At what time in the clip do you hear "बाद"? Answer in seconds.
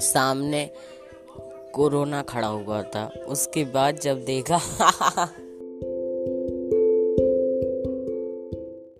3.64-3.98